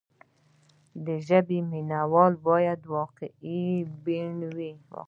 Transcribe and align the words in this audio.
د 1.05 1.07
ژبې 1.27 1.59
مینه 1.71 1.99
وال 2.11 2.33
باید 2.47 2.79
واقع 2.93 3.29
بین 4.05 4.37
وي. 4.55 4.71